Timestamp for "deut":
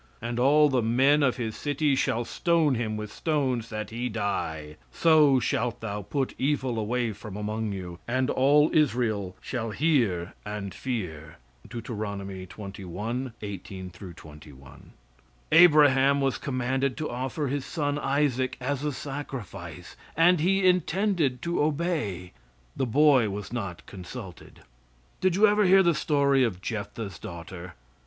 11.69-11.83